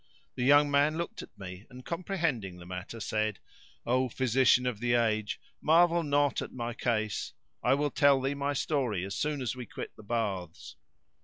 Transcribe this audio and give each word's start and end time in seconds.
The 0.33 0.41
young 0.43 0.71
man 0.71 0.97
looked 0.97 1.21
at 1.21 1.37
me 1.37 1.67
and, 1.69 1.85
comprehending 1.85 2.57
the 2.57 2.65
matter, 2.65 2.99
said, 2.99 3.37
"O 3.85 4.09
Physician 4.09 4.65
of 4.65 4.79
the 4.79 4.95
age, 4.95 5.39
marvel 5.61 6.01
not 6.01 6.41
at 6.41 6.51
my 6.51 6.73
case; 6.73 7.33
I 7.61 7.75
will 7.75 7.91
tell 7.91 8.19
thee 8.19 8.33
my 8.33 8.53
story 8.53 9.05
as 9.05 9.13
soon 9.15 9.43
as 9.43 9.55
we 9.55 9.67
quit 9.67 9.95
the 9.95 10.01
baths." 10.01 10.75